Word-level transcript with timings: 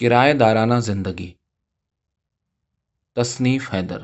کرایہ 0.00 0.34
دارانہ 0.34 0.74
زندگی۔ 0.74 1.32
تصنیف 3.14 3.74
حیدر۔ 3.74 3.98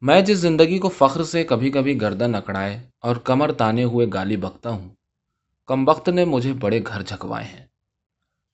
میں 0.00 0.20
جس 0.20 0.38
زندگی 0.38 0.78
کو 0.78 0.88
فخر 0.88 1.24
سے 1.24 1.44
کبھی 1.44 1.70
کبھی 1.70 2.00
گردن 2.00 2.34
اکڑائے 2.34 2.86
اور 3.00 3.16
کمر 3.16 3.52
تانے 3.52 3.84
ہوئے 3.84 4.06
گالی 4.12 4.36
بکتا 4.36 4.70
ہوں، 4.70 4.88
کم 5.66 5.88
وقت 5.88 6.08
نے 6.08 6.24
مجھے 6.24 6.52
بڑے 6.52 6.80
گھر 6.86 7.02
جھکوائے 7.02 7.46
ہیں۔ 7.46 7.66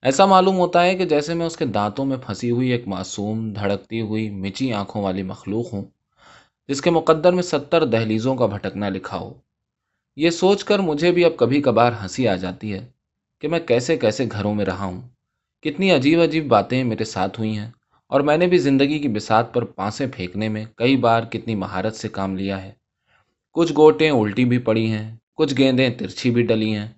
ایسا 0.03 0.27
معلوم 0.27 0.57
ہوتا 0.57 0.83
ہے 0.83 0.95
کہ 0.95 1.05
جیسے 1.05 1.35
میں 1.35 1.47
اس 1.47 1.57
کے 1.57 1.67
دانتوں 1.67 2.05
میں 2.05 2.17
پھنسی 2.17 2.51
ہوئی 2.51 2.69
ایک 2.69 2.89
معصوم، 2.89 3.53
دھڑکتی 3.53 4.01
ہوئی 4.01 4.31
مچی 4.31 4.73
آنکھوں 4.73 5.03
والی 5.03 5.23
مخلوق 5.23 5.73
ہوں، 5.73 5.85
جس 6.69 6.81
کے 6.81 6.91
مقدر 6.91 7.33
میں 7.33 7.43
ستر 7.43 7.85
دہلیزوں 7.85 8.37
کا 8.37 8.47
بھٹکنا 8.47 8.89
لکھا 8.89 9.19
ہو۔ 9.19 9.35
یہ 10.17 10.31
سوچ 10.31 10.65
کر 10.65 10.79
مجھے 10.79 11.13
بھی 11.13 11.25
اب 11.25 11.37
کبھی 11.37 11.63
کبھار 11.63 11.93
ہنسی 12.03 12.29
آ 12.29 12.37
جاتی 12.37 12.73
ہے 12.73 12.87
کہ 13.39 13.49
میں 13.49 13.61
کیسے 13.61 13.97
کیسے 13.97 14.27
گھروں 14.33 14.55
میں 14.55 14.65
رہا 14.65 14.85
ہوں۔ 14.85 15.18
کتنی 15.63 15.91
عجیب 15.91 16.21
عجیب 16.21 16.47
باتیں 16.47 16.85
میرے 16.85 17.05
ساتھ 17.05 17.41
ہوئی 17.41 17.59
ہیں 17.59 17.71
اور 18.07 18.21
میں 18.21 18.37
نے 18.37 18.47
بھی 18.47 18.59
زندگی 18.59 18.99
کی 18.99 19.09
بساط 19.09 19.55
پر 19.55 19.65
پانسیں 19.65 20.07
پھینکنے 20.17 20.49
میں 20.49 20.65
کئی 20.77 20.97
بار 20.97 21.23
کتنی 21.23 21.55
مہارت 21.55 21.97
سے 21.97 22.09
کام 22.09 22.37
لیا 22.37 22.63
ہے۔ 22.63 22.73
کچھ 23.53 23.73
گوٹیں 23.77 24.11
الٹی 24.11 24.45
بھی 24.45 24.59
پڑی 24.59 24.91
ہیں، 24.93 25.17
کچھ 25.35 25.55
گیندیں 25.59 25.91
ترچھی 25.91 26.31
بھی 26.31 26.43
ڈلی 26.43 26.75
ہیں۔ 26.75 26.89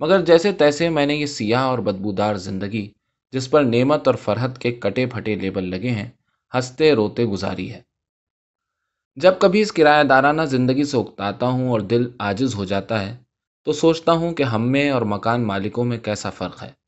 مگر 0.00 0.24
جیسے 0.24 0.52
تیسے 0.52 0.88
میں 0.88 1.06
نے 1.06 1.14
یہ 1.14 1.26
سیاہ 1.26 1.60
اور 1.60 1.78
بدبودار 1.78 2.34
زندگی، 2.34 2.90
جس 3.32 3.50
پر 3.50 3.64
نعمت 3.64 4.06
اور 4.06 4.14
فرحت 4.14 4.58
کے 4.58 4.72
کٹے 4.72 5.06
پھٹے 5.06 5.34
لیبل 5.34 5.64
لگے 5.64 5.90
ہیں، 5.90 6.08
ہنستے 6.54 6.92
روتے 6.92 7.24
گزاری 7.24 7.72
ہے۔ 7.72 7.80
جب 9.16 9.32
کبھی 9.38 9.60
اس 9.60 9.72
کرایہ 9.72 10.04
دارانہ 10.04 10.42
زندگی 10.42 10.84
سے 10.84 10.96
اکتاتا 10.96 11.46
ہوں 11.46 11.68
اور 11.68 11.80
دل 11.80 12.08
آجز 12.18 12.54
ہو 12.54 12.64
جاتا 12.64 13.08
ہے، 13.08 13.16
تو 13.64 13.72
سوچتا 13.72 14.12
ہوں 14.12 14.34
کہ 14.34 14.42
ہم 14.42 14.72
میں 14.72 14.90
اور 14.90 15.02
مکان 15.02 15.46
مالکوں 15.46 15.84
میں 15.84 15.98
کیسا 15.98 16.30
فرق 16.30 16.62
ہے۔ 16.62 16.79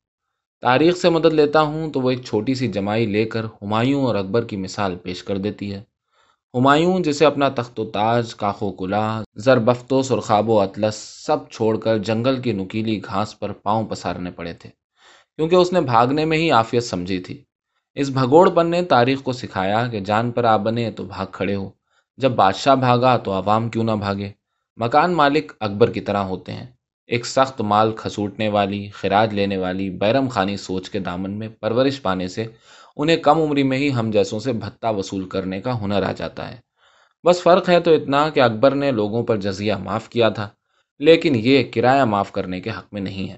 تاریخ 0.63 0.97
سے 0.97 1.09
مدد 1.09 1.33
لیتا 1.33 1.61
ہوں 1.61 1.91
تو 1.91 2.01
وہ 2.01 2.09
ایک 2.09 2.23
چھوٹی 2.23 2.55
سی 2.55 2.67
جمائی 2.67 3.05
لے 3.05 3.25
کر 3.25 3.45
ہمایوں 3.61 4.03
اور 4.05 4.15
اکبر 4.15 4.45
کی 4.45 4.57
مثال 4.57 4.95
پیش 4.95 5.23
کر 5.23 5.37
دیتی 5.37 5.73
ہے۔ 5.73 5.81
ہمایوں 6.53 6.99
جسے 6.99 7.25
اپنا 7.25 7.49
تخت 7.49 7.79
و 7.79 7.85
تاج، 7.85 8.35
کاخ 8.35 8.63
و 8.63 8.71
کلا 8.71 9.21
زربفتوس 9.35 10.11
اور 10.11 10.19
خواب 10.19 10.49
و 10.49 10.59
اطلس 10.59 10.95
سب 11.25 11.49
چھوڑ 11.51 11.77
کر 11.77 11.97
جنگل 11.97 12.41
کی 12.41 12.51
نکیلی 12.51 12.99
گھاس 13.05 13.39
پر 13.39 13.51
پاؤں 13.53 13.87
پسارنے 13.87 14.31
پڑے 14.31 14.53
تھے، 14.53 14.69
کیونکہ 15.35 15.55
اس 15.55 15.73
نے 15.73 15.81
بھاگنے 15.81 16.25
میں 16.25 16.37
ہی 16.37 16.51
عافیت 16.51 16.83
سمجھی 16.83 17.19
تھی۔ 17.19 17.43
اس 17.95 18.09
بھگوڑ 18.09 18.49
پن 18.49 18.67
نے 18.67 18.81
تاریخ 18.83 19.23
کو 19.23 19.31
سکھایا 19.31 19.87
کہ 19.87 19.99
جان 19.99 20.31
پر 20.31 20.43
آ 20.43 20.57
بنے 20.57 20.91
تو 20.91 21.03
بھاگ 21.03 21.25
کھڑے 21.31 21.55
ہو، 21.55 21.69
جب 22.17 22.31
بادشاہ 22.31 22.75
بھاگا 22.75 23.17
تو 23.17 23.31
عوام 23.31 23.69
کیوں 23.69 23.83
نہ 23.83 23.91
بھاگے؟ 23.91 24.31
مکان 24.77 25.13
مالک 25.13 25.51
اکبر 25.59 25.91
کی 25.91 26.01
طرح 26.01 26.23
ہوتے 26.23 26.51
ہیں۔ 26.51 26.67
ایک 27.07 27.25
سخت 27.25 27.61
مال 27.61 27.91
کھسوٹنے 27.91 28.47
والی، 28.49 28.89
خراج 28.89 29.33
لینے 29.33 29.57
والی 29.57 29.89
بیرم 29.89 30.27
خانی 30.27 30.57
سوچ 30.57 30.89
کے 30.89 30.99
دامن 30.99 31.31
میں 31.31 31.47
پرورش 31.47 32.01
پانے 32.01 32.27
سے 32.27 32.45
انہیں 32.97 33.17
کم 33.17 33.41
عمری 33.41 33.63
میں 33.63 33.77
ہی 33.77 33.93
ہم 33.93 34.11
جیسوں 34.11 34.39
سے 34.39 34.53
بھتہ 34.53 34.87
وصول 34.87 35.29
کرنے 35.29 35.61
کا 35.61 35.81
ہنر 35.81 36.03
آ 36.03 36.11
جاتا 36.11 36.51
ہے۔ 36.51 36.55
بس 37.23 37.41
فرق 37.41 37.69
ہے 37.69 37.79
تو 37.79 37.91
اتنا 37.91 38.29
کہ 38.29 38.39
اکبر 38.39 38.75
نے 38.75 38.91
لوگوں 38.91 39.23
پر 39.23 39.37
جزیہ 39.37 39.73
معاف 39.73 40.09
کیا 40.09 40.29
تھا، 40.29 40.49
لیکن 40.99 41.33
یہ 41.35 41.63
کرایہ 41.73 42.03
معاف 42.03 42.31
کرنے 42.31 42.61
کے 42.61 42.69
حق 42.69 42.93
میں 42.93 43.01
نہیں 43.01 43.29
ہے۔ 43.29 43.37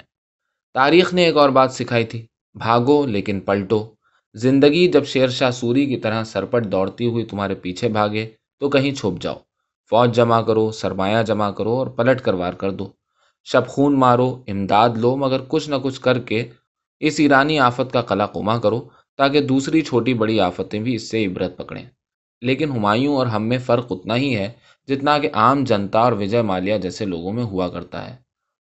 تاریخ 0.73 1.13
نے 1.13 1.25
ایک 1.25 1.37
اور 1.37 1.49
بات 1.49 1.71
سکھائی 1.71 2.05
تھی، 2.05 2.25
بھاگو 2.53 3.05
لیکن 3.05 3.39
پلٹو۔ 3.39 3.95
زندگی 4.33 4.87
جب 4.87 5.05
شیر 5.05 5.29
شاہ 5.29 5.51
سوری 5.51 5.85
کی 5.85 5.97
طرح 5.97 6.23
سرپٹ 6.23 6.65
دوڑتی 6.65 7.07
ہوئی 7.07 7.25
تمہارے 7.25 7.55
پیچھے 7.55 7.89
بھاگے 7.89 8.29
تو 8.59 8.69
کہیں 8.69 8.91
چھپ 8.91 9.21
جاؤ۔ 9.21 9.37
فوج 9.89 10.15
جمع 10.15 10.41
کرو، 10.41 10.71
سرمایہ 10.71 11.23
جمع 11.23 11.51
کرو 11.51 11.73
اور 11.73 11.87
پلٹ 11.87 12.21
کر 12.21 12.33
وار 12.33 12.53
کر 12.53 12.71
دو۔ 12.71 13.04
شب 13.45 13.67
خون 13.67 13.99
مارو، 13.99 14.43
امداد 14.47 14.89
لو، 14.95 15.15
مگر 15.15 15.39
کچھ 15.47 15.69
نہ 15.69 15.75
کچھ 15.83 16.01
کر 16.01 16.19
کے 16.19 16.47
اس 16.99 17.15
ایرانی 17.19 17.59
آفت 17.59 17.93
کا 17.93 18.01
قلع 18.01 18.25
کما 18.25 18.57
کرو 18.57 18.79
تاکہ 19.17 19.41
دوسری 19.41 19.81
چھوٹی 19.81 20.13
بڑی 20.13 20.39
آفتیں 20.39 20.79
بھی 20.79 20.95
اس 20.95 21.09
سے 21.11 21.25
عبرت 21.25 21.57
پکڑیں۔ 21.57 21.85
لیکن 22.41 22.71
ہمایوں 22.71 23.15
اور 23.15 23.27
ہم 23.27 23.47
میں 23.47 23.57
فرق 23.57 23.87
اتنا 23.89 24.15
ہی 24.15 24.35
ہے 24.35 24.51
جتنا 24.87 25.17
کہ 25.17 25.29
عام 25.33 25.63
جنتا 25.63 25.99
اور 25.99 26.11
وجے 26.11 26.41
مالیہ 26.41 26.77
جیسے 26.77 27.05
لوگوں 27.05 27.31
میں 27.33 27.43
ہوا 27.43 27.67
کرتا 27.67 28.09
ہے۔ 28.09 28.15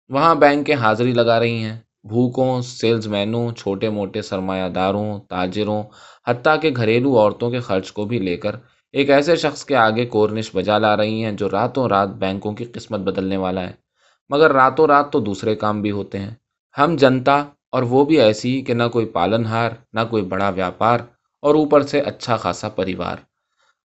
وہاں 0.09 0.35
بینکیں 0.35 0.75
حاضری 0.75 1.13
لگا 1.13 1.41
رہی 1.41 1.65
ہیں۔ 1.65 1.81
بھوکوں 2.09 2.61
سیلز 2.61 3.07
مینوں 3.07 3.53
چھوٹے 3.53 3.91
موٹے 3.91 4.23
سرمایہ 4.23 4.69
داروں، 4.69 5.19
تاجروں، 5.29 5.83
حتیٰ 6.27 6.61
کہ 6.63 6.71
گھریلو 6.77 7.19
عورتوں 7.19 7.51
کے 7.51 7.61
خرچ 7.61 7.93
کو 7.93 8.05
بھی 8.05 8.19
لے 8.19 8.37
کر 8.37 8.57
ایک 8.93 9.11
ایسے 9.11 9.37
شخص 9.37 9.65
کے 9.65 9.77
آگے 9.77 10.07
کورنش 10.07 10.51
بجا 10.55 10.79
لا 10.79 10.97
رہی 10.97 11.25
ہیں 11.25 11.33
جو 11.33 11.51
راتوں 11.51 11.89
رات 11.89 12.09
بینکوں 12.09 12.53
کی 12.53 12.65
قسمت 12.65 13.01
بدلنے 13.01 13.37
والا 13.37 13.63
ہے۔ 13.69 13.84
مگر 14.29 14.53
راتوں 14.53 14.87
رات 14.87 15.13
تو 15.13 15.21
دوسرے 15.21 15.57
کام 15.57 15.83
بھی 15.83 15.91
ہوتے 15.91 16.19
ہیں۔ 16.19 16.35
ہم 16.79 16.97
جنتا 16.97 17.45
اور 17.71 17.83
وہ 17.83 18.05
بھی 18.05 18.21
ایسی 18.21 18.63
کہ 18.63 18.75
نہ 18.75 18.83
کوئی 18.93 19.07
پالن 19.07 19.47
ہار 19.47 19.71
نہ 19.93 20.01
کوئی 20.11 20.23
بڑا 20.23 20.49
ویاپار 20.49 21.01
اور 21.43 21.55
اوپر 21.55 21.83
سے 21.83 22.01
اچھا 22.01 22.37
خاصا 22.37 22.69
پریوار۔ 22.69 23.17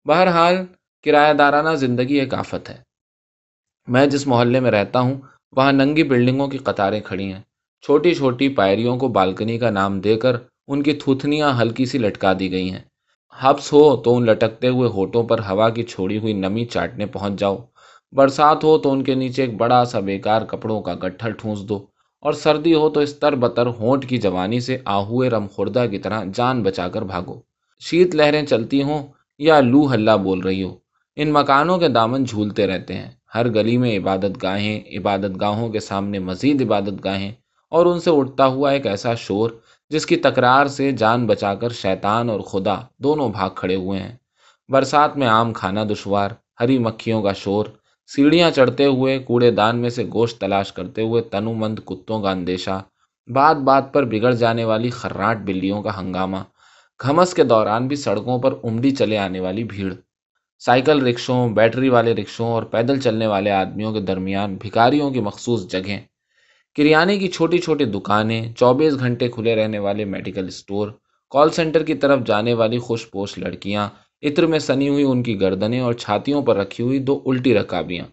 بہرحال، 0.06 0.56
کرایہ 1.02 1.32
دارانہ 1.32 1.74
زندگی 1.74 2.14
ایک 2.14 2.34
آفت 2.34 2.70
ہے۔ 2.70 2.76
میں 3.86 4.06
جس 4.06 4.26
محلے 4.26 4.60
میں 4.60 4.70
رہتا 4.70 5.00
ہوں، 5.00 5.20
وہاں 5.56 5.72
ننگی 5.72 6.02
بلڈنگوں 6.02 6.48
کی 6.48 6.58
قطاریں 6.58 7.00
کھڑی 7.00 7.32
ہیں۔ 7.32 7.42
چھوٹی 7.82 8.14
چھوٹی 8.14 8.48
پائریوں 8.48 8.96
کو 8.96 9.08
بالکنی 9.08 9.58
کا 9.58 9.70
نام 9.70 10.00
دے 10.00 10.16
کر 10.16 10.36
ان 10.66 10.82
کی 10.82 10.92
تھوتنیاں 10.92 11.52
ہلکی 11.62 11.84
سی 11.84 11.98
لٹکا 11.98 12.32
دی 12.40 12.50
گئی 12.52 12.70
ہیں۔ 12.70 12.84
ہبس 13.42 13.72
ہو 13.72 13.96
تو 13.96 14.16
ان 14.16 14.26
لٹکتے 14.26 14.68
ہوئے 14.68 14.88
ہوٹوں 14.88 15.22
پر 15.22 15.38
ہوا 15.38 15.68
کی 15.70 15.82
چھوڑی 15.82 16.18
ہوئی 16.18 16.32
نمی 16.32 16.64
چاٹنے 16.64 17.06
پہنچ 17.06 17.38
جاؤ۔ 17.40 17.56
برسات 18.12 18.64
ہو 18.64 18.78
تو 18.78 18.92
ان 18.92 19.02
کے 19.02 19.14
نیچے 19.14 19.42
ایک 19.42 19.56
بڑا 19.56 19.84
سا 19.84 20.00
بیکار 20.00 20.42
کپڑوں 20.42 20.80
کا 20.82 20.94
گٹھل 20.94 21.32
ٹھونس 21.32 21.60
دو 21.60 21.86
اور 22.20 22.32
سردی 22.32 22.74
ہو 22.74 22.90
تو 22.90 23.00
اس 23.00 23.14
تر 23.14 23.34
بتر 23.34 23.66
ہونٹ 23.66 24.08
کی 24.08 24.18
جوانی 24.18 24.60
سے 24.60 24.78
آہوئے 24.84 25.30
رم 25.30 25.46
خوردہ 25.46 25.86
کی 25.90 25.98
طرح 25.98 26.24
جان 26.34 26.62
بچا 26.62 26.88
کر 26.88 27.02
بھاگو۔ 27.02 27.40
شیت 27.80 28.14
لہریں 28.14 28.46
چلتی 28.46 28.82
ہوں 28.82 29.06
یا 29.38 29.60
لو 29.60 29.94
ہلا 29.94 30.16
بول 30.16 30.40
رہی 30.40 30.62
ہو۔ 30.62 30.76
ان 31.16 31.32
مکانوں 31.32 31.78
کے 31.78 31.88
دامن 31.88 32.24
جھولتے 32.24 32.66
رہتے 32.66 32.94
ہیں۔ 32.94 33.10
ہر 33.34 33.48
گلی 33.48 33.76
میں 33.76 33.98
عبادت 33.98 34.42
گاہیں، 34.42 34.98
عبادت 34.98 35.40
گاہوں 35.40 35.68
کے 35.68 35.80
سامنے 35.80 36.18
مزید 36.18 36.62
عبادت 36.62 37.04
گاہیں 37.04 37.32
اور 37.72 37.86
ان 37.86 38.00
سے 38.00 38.10
اٹھتا 38.10 38.46
ہوا 38.46 38.70
ایک 38.70 38.86
ایسا 38.86 39.14
شور 39.14 39.50
جس 39.90 40.06
کی 40.06 40.16
تکرار 40.16 40.66
سے 40.66 40.92
جان 40.92 41.26
بچا 41.26 41.54
کر 41.54 41.68
شیطان 41.72 42.30
اور 42.30 42.40
خدا 42.40 42.74
دونوں 42.98 43.28
بھاگ 43.28 43.50
کھڑے 43.54 43.74
ہوئے 43.74 44.00
ہیں۔ 44.00 44.16
برسات 44.68 45.16
میں 45.16 45.26
آم 45.26 45.52
کھانا 45.52 45.84
دشوار، 45.84 46.30
ہری 46.60 46.78
مکھیوں 46.78 47.22
کا 47.22 47.32
شور 47.32 47.66
سیڑھیاں 48.10 48.50
چڑھتے 48.50 48.84
ہوئے 48.84 49.18
کوڑے 49.18 49.50
دان 49.50 49.78
میں 49.78 49.90
سے 49.90 50.04
گوشت 50.12 50.40
تلاش 50.40 50.72
کرتے 50.72 51.02
ہوئے 51.02 51.22
تنو 51.22 51.52
مند 51.54 51.78
کتوں 51.78 52.22
کا 52.22 52.30
اندیشہ، 52.30 52.82
بات 53.28 53.56
بات 53.56 53.92
پر 53.92 54.04
بگڑ 54.04 54.32
جانے 54.34 54.64
والی 54.64 54.90
خراٹ 54.90 55.38
بلیوں 55.38 55.82
کا 55.82 56.00
ہنگامہ، 56.00 56.36
گھمس 57.02 57.34
کے 57.34 57.44
دوران 57.44 57.88
بھی 57.88 57.96
سڑکوں 57.96 58.38
پر 58.38 58.54
عمڈی 58.64 58.90
چلے 58.90 59.18
آنے 59.18 59.40
والی 59.40 59.64
بھیڑ۔ 59.64 59.92
سائیکل 60.58 61.06
رکشوں، 61.06 61.48
بیٹری 61.48 61.88
والے 61.88 62.14
رکشوں 62.14 62.46
اور 62.46 62.62
پیدل 62.62 63.00
چلنے 63.00 63.26
والے 63.26 63.50
آدمیوں 63.50 63.92
کے 63.92 64.00
درمیان 64.00 64.56
بھکاریوں 64.56 65.10
کی 65.10 65.20
مخصوص 65.20 65.68
جگہیں۔ 65.68 66.00
کریانے 66.76 67.18
کی 67.18 67.28
چھوٹی 67.28 67.58
چھوٹی 67.58 67.84
دکانیں، 67.84 68.52
چوبیس 68.52 68.98
گھنٹے 68.98 69.28
کھلے 69.28 69.54
رہنے 69.54 69.78
والے 69.78 70.04
میڈیکل 70.04 70.46
اسٹور، 70.46 70.88
کال 71.30 71.50
سینٹر 71.50 71.82
کی 71.82 71.94
طرف 71.94 72.20
جانے 72.26 72.54
والی 72.54 72.78
خوش 72.78 73.10
پوش 73.10 73.38
لڑکیاں 73.38 73.88
عطر 74.22 74.46
میں 74.46 74.58
سنی 74.58 74.88
ہوئی 74.88 75.04
ان 75.04 75.22
کی 75.22 75.40
گردنیں 75.40 75.80
اور 75.80 75.92
چھاتیوں 75.92 76.42
پر 76.42 76.56
رکھی 76.56 76.84
ہوئی 76.84 76.98
دو 76.98 77.22
الٹی 77.26 77.54
رکابیاں۔ 77.54 78.04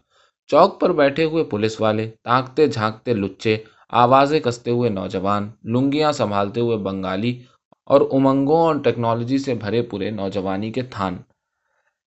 چوک 0.48 0.82
پر 0.82 0.94
بیٹھے 0.94 1.24
ہوئے 1.24 1.44
پولیس 1.44 1.82
والے 1.82 2.12
تاکتے 2.24 2.68
جھانکتے 2.68 3.14
لچے 3.14 3.58
آوازیں 3.90 4.40
کستے 4.40 4.72
ہوئے 4.72 4.90
نوجوان، 4.90 5.52
لنگیاں 5.64 6.12
سنبھالتے 6.12 6.62
ہوئے 6.62 6.78
بنگالی 6.78 7.42
اور 7.86 8.02
امنگوں 8.12 8.58
اور 8.58 8.76
ٹیکنالوجی 8.76 9.38
سے 9.38 9.54
بھرے 9.54 9.82
پورے 9.82 10.10
نوجوانی 10.10 10.72
کے 10.72 10.82
تھان۔ 10.82 11.18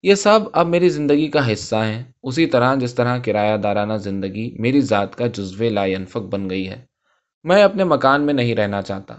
یہ 0.03 0.14
سب 0.14 0.41
اب 0.53 0.66
میری 0.66 0.88
زندگی 0.88 1.28
کا 1.28 1.53
حصہ 1.53 1.76
ہیں۔ 1.76 2.04
اسی 2.22 2.47
طرح 2.47 2.75
جس 2.75 2.94
طرح 2.94 3.19
کرایہ 3.19 3.56
دارانہ 3.56 3.92
زندگی 3.92 4.56
میری 4.58 4.81
ذات 4.81 5.16
کا 5.16 5.26
جزو 5.26 5.64
لاینفق 5.69 6.22
بن 6.22 6.50
گئی 6.50 6.69
ہے۔ 6.69 6.84
میں 7.44 7.62
اپنے 7.62 7.84
مکان 7.84 8.26
میں 8.26 8.34
نہیں 8.34 8.54
رہنا 8.54 8.82
چاہتا۔ 8.82 9.14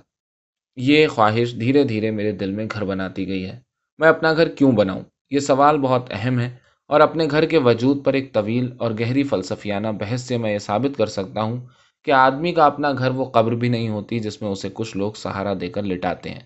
یہ 0.76 1.08
خواہش 1.08 1.60
دھیرے 1.60 1.84
دھیرے 1.84 2.12
میرے 2.12 2.32
دل 2.32 2.52
میں 2.52 2.66
گھر 2.72 2.84
بناتی 2.86 3.28
گئی 3.28 3.46
ہے۔ 3.46 3.69
میں 4.00 4.10
اپنا 4.10 4.34
گھر 4.34 4.48
کیوں 4.48 4.72
بناؤں؟ 4.72 5.02
یہ 5.30 5.40
سوال 5.40 5.78
بہت 5.78 6.08
اہم 6.12 6.40
ہے 6.40 6.56
اور 6.88 7.00
اپنے 7.00 7.26
گھر 7.32 7.46
کے 7.46 7.58
وجود 7.58 8.06
پر 8.06 8.14
ایک 8.14 8.34
طویل 8.34 8.70
اور 8.78 8.92
گہری 9.00 9.24
فلسفیانہ 9.24 9.88
بحث 9.88 10.22
سے 10.22 10.38
میں 10.38 10.54
یہ 10.54 10.58
ثابت 10.58 10.98
کر 10.98 11.06
سکتا 11.06 11.42
ہوں 11.42 11.58
کہ 12.04 12.12
آدمی 12.12 12.52
کا 12.52 12.66
اپنا 12.66 12.92
گھر 12.92 13.12
وہ 13.12 13.26
قبر 13.26 13.52
بھی 13.52 13.70
نہیں 13.70 13.90
ہوتی 13.90 14.20
جس 14.20 14.42
میں 14.42 14.50
اسے 14.50 14.70
کچھ 14.74 14.98
لوگ 14.98 15.12
سہارا 15.12 15.54
دے 15.62 15.68
کر 15.68 15.84
لٹاتے 15.84 16.30
ہیں، 16.30 16.40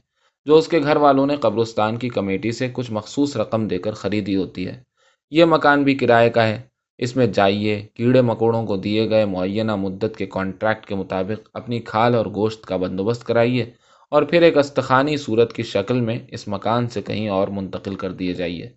جو 0.45 0.57
اس 0.57 0.67
کے 0.67 0.79
گھر 0.79 0.95
والوں 0.95 1.25
نے 1.25 1.35
قبرستان 1.35 1.97
کی 1.97 2.09
کمیٹی 2.09 2.51
سے 2.51 2.69
کچھ 2.73 2.91
مخصوص 2.91 3.37
رقم 3.37 3.67
دے 3.67 3.77
کر 3.77 3.91
خریدی 3.91 4.35
ہوتی 4.35 4.67
ہے۔ 4.67 4.83
یہ 5.31 5.45
مکان 5.45 5.83
بھی 5.83 5.95
کرائے 5.95 6.29
کا 6.29 6.47
ہے۔ 6.47 6.61
اس 6.97 7.15
میں 7.15 7.27
جائیے، 7.27 7.87
کیڑے 7.93 8.21
مکوڑوں 8.21 8.65
کو 8.65 8.77
دیے 8.77 9.09
گئے 9.09 9.25
معینہ 9.25 9.75
مدت 9.75 10.17
کے 10.17 10.25
کانٹریکٹ 10.25 10.85
کے 10.85 10.95
مطابق 10.95 11.49
اپنی 11.53 11.79
کھال 11.79 12.15
اور 12.15 12.25
گوشت 12.25 12.65
کا 12.65 12.77
بندوبست 12.77 13.23
کرائیے۔ 13.27 13.71
اور 14.13 14.23
پھر 14.23 14.41
ایک 14.41 14.57
استخانی 14.57 15.17
صورت 15.17 15.53
کی 15.53 15.63
شکل 15.63 16.01
میں 16.01 16.19
اس 16.27 16.47
مکان 16.47 16.87
سے 16.87 17.01
کہیں 17.01 17.29
اور 17.29 17.47
منتقل 17.47 17.95
کر 17.95 18.11
دیے 18.11 18.33
جائیے۔ 18.33 18.69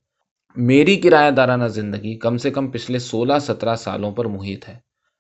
میری 0.57 0.97
کرایہ 0.97 1.31
دارانہ 1.31 1.65
زندگی 1.65 2.15
کم 2.15 2.37
سے 2.37 2.51
کم 2.51 2.69
پچھلے 2.69 2.99
سولہ 2.99 3.33
سترہ 3.41 3.75
سالوں 3.75 4.13
پر 4.13 4.25
محیط 4.25 4.69
ہے۔ 4.69 4.79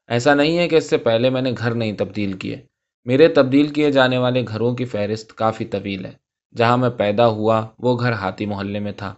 ایسا 0.08 0.34
نہیں 0.34 0.58
ہے 0.58 0.68
کہ 0.68 0.76
اس 0.76 0.90
سے 0.90 0.96
پہلے 0.96 1.30
میں 1.30 1.42
نے 1.42 1.52
گھر 1.58 1.74
نہیں 1.74 1.92
تبدیل 1.92 2.32
کیے۔ 2.32 2.56
میرے 3.04 3.28
تبدیل 3.28 3.68
کیے 3.68 3.90
جانے 3.90 4.18
والے 4.18 4.44
گھروں 4.48 4.74
کی 4.74 4.84
فہرست 4.84 5.34
کافی 5.34 5.64
طویل 5.64 6.04
ہے۔ 6.04 6.12
جہاں 6.56 6.76
میں 6.76 6.90
پیدا 6.90 7.26
ہوا، 7.26 7.66
وہ 7.78 7.98
گھر 8.00 8.12
ہاتھی 8.12 8.46
محلے 8.46 8.78
میں 8.78 8.92
تھا۔ 8.92 9.14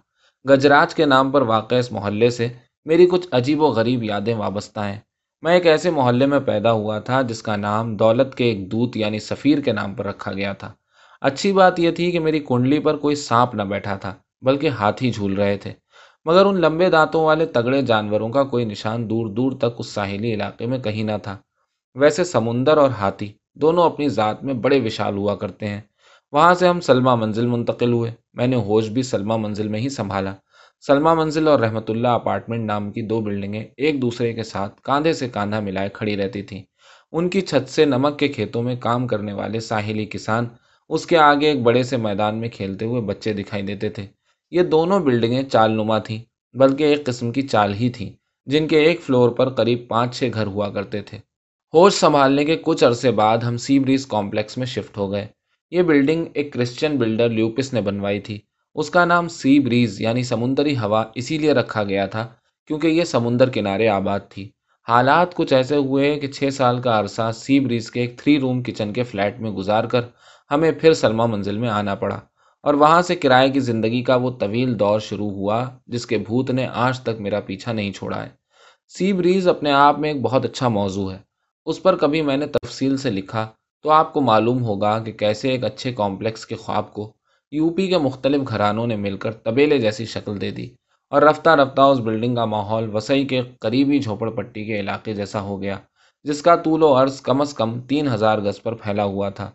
گجراج 0.51 0.95
کے 0.95 1.07
نام 1.07 1.31
پر 1.31 1.43
واقع 1.43 1.75
اس 1.75 1.93
محلے 1.93 2.31
سے 2.31 2.49
میری 2.85 3.07
کچھ 3.07 3.29
عجیب 3.33 3.63
و 3.63 3.67
غریب 3.67 4.05
یادیں 4.05 4.35
وابستہ 4.35 4.81
ہیں۔ 4.81 5.01
میں 5.43 5.55
ایک 5.55 5.67
ایسے 5.67 5.91
محلے 5.91 6.27
میں 6.27 6.41
پیدا 6.41 6.73
ہوا 6.73 6.99
تھا 6.99 7.23
جس 7.23 7.43
کا 7.43 7.57
نام 7.57 7.97
دولت 7.97 8.35
کے 8.35 8.45
ایک 8.45 8.73
دوت 8.73 8.97
یعنی 8.97 9.19
سفیر 9.19 9.61
کے 9.61 9.73
نام 9.73 9.95
پر 9.95 10.07
رکھا 10.07 10.33
گیا 10.33 10.53
تھا۔ 10.53 10.73
اچھی 11.21 11.53
بات 11.53 11.79
یہ 11.79 11.91
تھی 11.91 12.11
کہ 12.11 12.21
میری 12.21 12.41
کنڈلی 12.41 12.79
پر 12.79 12.97
کوئی 12.97 13.15
سانپ 13.17 13.55
نہ 13.55 13.63
بیٹھا 13.63 13.97
تھا، 13.97 14.15
بلکہ 14.43 14.69
ہاتھی 14.69 15.11
جھول 15.11 15.35
رہے 15.35 15.57
تھے۔ 15.57 15.73
مگر 16.25 16.47
ان 16.47 16.61
لمبے 16.61 16.91
دانتوں 16.91 17.25
والے 17.25 17.47
تگڑے 17.47 17.83
جانوروں 17.83 18.29
کا 18.29 18.45
کوئی 18.45 18.65
نشان 18.65 19.11
دور 19.11 19.27
دور 19.27 19.53
تک 19.53 19.75
اس 19.79 19.87
ساحلی 19.87 20.35
علاقے 20.35 20.67
میں 20.67 20.79
کہیں 20.79 21.05
نہ 21.05 21.13
تھا۔ 21.23 21.37
ویسے 21.95 22.25
سمندر 22.25 22.77
اور 22.77 22.91
ہاتھی 22.91 23.33
دونوں 23.55 23.85
اپنی 23.85 24.09
ذات 24.09 24.45
میں 24.45 24.55
بڑے 24.55 24.81
وشال 24.81 25.17
ہوا 25.17 25.35
کرتے 25.37 25.67
ہیں۔ 25.67 25.81
وہاں 26.33 26.55
سے 26.55 26.69
ہم 26.69 26.81
سلما 26.81 27.15
منزل 27.15 27.47
منتقل 27.47 27.93
ہوئے۔ 27.93 28.11
میں 28.35 28.47
نے 28.47 28.57
ہوش 28.57 28.89
بھی 28.89 29.03
سلما 29.03 29.37
منزل 29.37 29.69
میں 29.69 29.81
ہی 29.81 29.89
سنبھالا۔ 29.89 30.35
سلما 30.87 31.15
منزل 31.15 31.49
اور 31.49 31.61
رحمت 31.61 31.91
اللہ 31.91 32.09
اپارٹمنٹ 32.09 32.67
نام 32.67 32.93
کی 32.93 33.03
دو 33.03 33.21
بلڈنگیں 33.21 33.65
ایک 33.77 34.03
دوسرے 34.03 34.33
کے 34.33 34.43
ساتھ 34.43 34.81
کاندھے 34.83 35.13
سے 35.13 35.29
کاندھا 35.29 35.61
ملائے 35.61 35.89
کھڑی 35.89 36.17
رہتی 36.17 36.43
تھیں۔ 36.43 36.63
ان 37.13 37.29
کی 37.29 37.41
چھت 37.41 37.69
سے 37.69 37.85
نمک 37.85 38.19
کے 38.19 38.29
کھیتوں 38.29 38.63
میں 38.63 38.77
کام 38.77 39.07
کرنے 39.07 39.33
والے 39.33 39.61
ساحلی 39.61 40.07
کسان 40.07 40.47
اس 40.89 41.07
کے 41.07 41.19
آگے 41.19 41.47
ایک 41.47 41.63
بڑے 41.63 41.83
سے 41.83 41.97
میدان 41.97 42.37
میں 42.37 42.49
کھیلتے 42.49 42.85
ہوئے 42.85 43.03
بچے 43.03 43.33
دکھائی 43.33 43.63
دیتے 43.63 43.89
تھے۔ 43.89 44.07
یہ 44.51 44.63
دونوں 44.63 45.01
بلڈنگیں 45.01 45.43
چال 45.43 45.71
نما 45.71 45.99
تھیں، 45.99 46.19
بلکہ 46.53 46.85
ایک 46.85 47.05
قسم 47.05 47.33
کی 47.33 47.43
چال 47.43 47.75
ہی 47.75 47.91
تھیں، 47.91 48.11
جن 48.47 48.69
کے 48.69 48.79
ایک 48.79 49.01
فلور 49.01 49.31
پر 49.31 49.49
قریب 49.49 49.89
پانچ 49.89 50.19
چھ 50.19 50.31
گھر 50.35 50.47
ہوا 50.47 50.69
کرتے 50.69 51.03
تھے۔ 51.03 51.19
ہوش 51.75 51.95
سنبھالنے 51.95 52.45
کے 52.45 52.57
کچھ 52.63 52.85
عرصے 52.85 53.11
بعد 53.11 53.39
ہم 53.39 53.57
سی 53.57 53.79
بریز 53.79 54.07
کمپلیکس 54.07 54.59
میں 54.59 54.67
شفٹ 54.67 54.97
ہو 54.97 55.13
گئے۔ 55.13 55.27
یہ 55.71 55.83
بلڈنگ 55.83 56.25
ایک 56.35 56.53
کرسچن 56.53 56.97
بلڈر 56.97 57.29
لیوپس 57.29 57.73
نے 57.73 57.81
بنوائی 57.81 58.21
تھی۔ 58.21 58.39
اس 58.75 58.91
کا 58.91 59.05
نام 59.05 59.29
سی 59.29 59.59
بریز 59.59 60.01
یعنی 60.01 60.23
سمندری 60.23 60.77
ہوا 60.77 61.05
اسی 61.15 61.39
لیے 61.39 61.53
رکھا 61.53 61.85
گیا 61.85 62.07
تھا 62.07 62.29
کیونکہ 62.67 62.87
یہ 62.87 63.05
سمندر 63.05 63.49
کنارے 63.49 63.89
آباد 63.89 64.21
تھی۔ 64.29 64.51
حالات 64.89 65.35
کچھ 65.35 65.53
ایسے 65.53 65.77
ہوئے 65.77 66.19
کہ 66.19 66.27
چھ 66.27 66.49
سال 66.53 66.81
کا 66.83 67.01
عرصہ 67.01 67.31
سی 67.35 67.61
بریز 67.61 67.91
کے 67.91 68.01
ایک 68.01 68.19
تھری 68.19 68.41
روم 68.41 68.63
کچن 68.63 68.93
کے 68.93 69.03
فلیٹ 69.03 69.41
میں 69.41 69.51
گزار 69.51 69.85
کر 69.85 70.01
ہمیں 70.51 70.73
پھر 70.73 70.93
سلما 70.93 71.27
منزل 71.27 71.59
میں 71.59 71.69
آنا 71.69 71.95
پڑا 71.95 72.21
اور 72.63 72.75
وہاں 72.75 73.03
سے 73.03 73.17
کرائے 73.17 73.51
کی 73.51 73.61
زندگی 73.61 74.03
کا 74.03 74.17
وہ 74.17 74.31
طویل 74.31 74.79
دور 74.79 75.01
شروع 75.01 75.31
ہوا 75.31 75.65
جس 75.87 76.07
کے 76.07 76.19
بھوت 76.19 76.51
نے 76.51 76.67
آج 76.75 77.01
تک 77.01 77.21
میرا 77.21 77.41
پیچھا 77.41 77.73
نہیں 77.73 77.93
چھوڑا 77.93 78.23
ہے۔ 78.23 78.29
سی 78.89 79.13
بریز 79.13 79.49
اپنے 79.49 79.73
آپ 79.73 79.99
میں 79.99 80.13
ایک 80.13 80.23
بہت 80.23 80.45
اچھا 80.45 80.69
موضوع 80.69 81.13
ہے۔ 81.13 81.19
اس 81.67 81.83
پر 81.83 81.97
کبھی 81.97 82.23
میں 82.23 82.37
نے 82.37 82.47
تفصیل 82.47 82.97
سے 82.97 83.11
لکھا 83.11 83.49
تو 83.83 83.91
آپ 83.91 84.13
کو 84.13 84.21
معلوم 84.21 84.63
ہوگا 84.65 84.99
کہ 84.99 85.13
کیسے 85.13 85.49
ایک 85.49 85.65
اچھے 85.65 85.93
کمپلیکس 85.93 86.47
کے 86.47 86.55
خواب 86.55 86.93
کو 86.93 87.13
یو 87.51 87.71
پی 87.71 87.87
کے 87.87 87.99
مختلف 87.99 88.49
گھرانوں 88.49 88.87
نے 88.87 88.97
مل 88.97 89.17
کر 89.17 89.33
طبیلے 89.33 89.79
جیسی 89.79 90.05
شکل 90.05 90.41
دے 90.41 90.51
دی 90.51 90.69
اور 91.11 91.23
رفتہ 91.23 91.51
رفتہ 91.51 91.81
اس 91.81 91.99
بلڈنگ 91.99 92.35
کا 92.35 92.45
ماحول 92.45 92.95
وسئی 92.95 93.27
کے 93.27 93.43
قریبی 93.61 93.99
جھوپڑ 93.99 94.31
پٹی 94.31 94.65
کے 94.65 94.81
علاقے 94.81 95.15
جیسا 95.15 95.41
ہو 95.41 95.63
گیا، 95.63 95.77
جس 96.25 96.43
کا 96.43 96.57
طول 96.57 96.83
و 96.83 97.03
عرض 97.03 97.21
کم 97.21 97.41
از 97.41 97.55
کم 97.55 97.81
تین 97.81 98.09
ہزار 98.09 98.39
گز 98.39 98.63
پر 98.63 98.75
پھیلا 98.75 99.05
ہوا 99.05 99.29
تھا۔ 99.29 99.51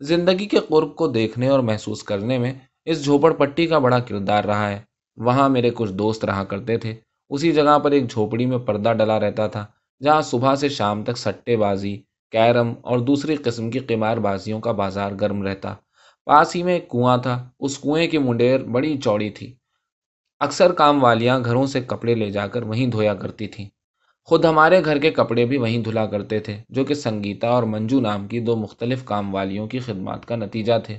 زندگی 0.00 0.46
کے 0.46 0.58
قرب 0.68 0.94
کو 0.96 1.06
دیکھنے 1.08 1.48
اور 1.48 1.60
محسوس 1.60 2.02
کرنے 2.02 2.38
میں 2.38 2.52
اس 2.84 3.04
جھوپڑ 3.04 3.32
پٹی 3.32 3.66
کا 3.66 3.78
بڑا 3.78 3.98
کردار 3.98 4.44
رہا 4.44 4.70
ہے۔ 4.70 4.80
وہاں 5.16 5.48
میرے 5.48 5.70
کچھ 5.74 5.92
دوست 5.92 6.24
رہا 6.24 6.44
کرتے 6.44 6.76
تھے۔ 6.78 6.94
اسی 7.28 7.52
جگہ 7.52 7.78
پر 7.78 7.90
ایک 7.90 8.10
جھوپڑی 8.10 8.46
میں 8.46 8.58
پردہ 8.58 8.92
ڈلا 8.98 9.20
رہتا 9.20 9.46
تھا، 9.46 9.66
جہاں 10.02 10.22
صبح 10.22 10.54
سے 10.54 10.68
شام 10.68 11.04
تک 11.04 11.18
سٹے 11.18 11.56
بازی، 11.56 11.96
کیرم 12.30 12.72
اور 12.82 12.98
دوسری 12.98 13.36
قسم 13.36 13.70
کی 13.70 13.78
قمار 13.78 14.16
بازیوں 14.16 14.60
کا 14.60 14.72
بازار 14.72 15.12
گرم 15.20 15.42
رہتا۔ 15.42 15.74
پاس 16.24 16.56
ہی 16.56 16.62
میں 16.62 16.74
ایک 16.74 16.88
کنواں 16.88 17.18
تھا۔ 17.18 17.48
اس 17.60 17.78
کنویں 17.78 18.08
کی 18.08 18.18
منڈیر 18.18 18.64
بڑی 18.64 18.98
چوڑی 18.98 19.30
تھی۔ 19.30 19.54
اکثر 20.38 20.72
کام 20.72 21.04
والیاں 21.04 21.40
گھروں 21.44 21.66
سے 21.66 21.80
کپڑے 21.80 22.14
لے 22.14 22.30
جا 22.30 22.46
کر 22.46 22.62
وہیں 22.62 22.86
دھویا 22.86 23.14
کرتی 23.14 23.46
تھیں۔ 23.46 23.68
خود 24.28 24.44
ہمارے 24.44 24.84
گھر 24.84 24.98
کے 24.98 25.10
کپڑے 25.10 25.44
بھی 25.44 25.56
وہیں 25.56 25.78
دھلا 25.78 26.06
کرتے 26.06 26.38
تھے، 26.38 26.56
جو 26.68 26.84
کہ 26.84 26.94
سنگیتا 26.94 27.48
اور 27.48 27.62
منجو 27.62 28.00
نام 28.00 28.26
کی 28.26 28.40
دو 28.40 28.56
مختلف 28.56 29.04
کام 29.04 29.34
والیوں 29.34 29.66
کی 29.66 29.78
خدمات 29.78 30.26
کا 30.26 30.36
نتیجہ 30.36 30.72
تھے۔ 30.84 30.98